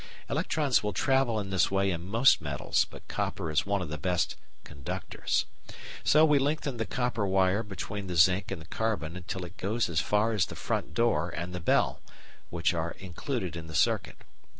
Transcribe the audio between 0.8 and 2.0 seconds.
will travel in this way